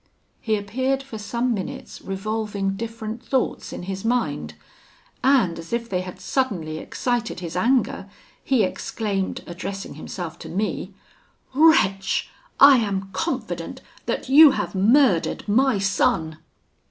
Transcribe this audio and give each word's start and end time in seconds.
He 0.39 0.55
appeared 0.55 1.03
for 1.03 1.19
some 1.19 1.53
minutes 1.53 2.01
revolving 2.01 2.71
different 2.75 3.21
thoughts 3.23 3.71
in 3.71 3.83
his 3.83 4.03
mind; 4.03 4.55
and 5.23 5.59
as 5.59 5.71
if 5.71 5.87
they 5.87 6.01
had 6.01 6.19
suddenly 6.19 6.79
excited 6.79 7.39
his 7.39 7.55
anger, 7.55 8.09
he 8.43 8.63
exclaimed, 8.63 9.43
addressing 9.45 9.93
himself 9.93 10.39
to 10.39 10.49
me: 10.49 10.95
'Wretch! 11.53 12.31
I 12.59 12.77
am 12.77 13.11
confident 13.13 13.81
that 14.07 14.27
you 14.27 14.53
have 14.57 14.73
murdered 14.73 15.47
my 15.47 15.77
son!' 15.77 16.39